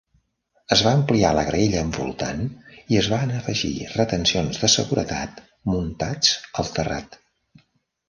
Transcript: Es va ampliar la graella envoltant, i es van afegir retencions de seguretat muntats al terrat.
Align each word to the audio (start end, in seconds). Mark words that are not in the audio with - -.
Es 0.75 0.79
va 0.85 0.93
ampliar 0.99 1.33
la 1.39 1.43
graella 1.49 1.83
envoltant, 1.87 2.41
i 2.95 2.99
es 3.03 3.11
van 3.13 3.35
afegir 3.43 3.73
retencions 4.01 4.65
de 4.65 4.73
seguretat 4.79 5.47
muntats 5.77 6.37
al 6.65 6.77
terrat. 6.81 7.25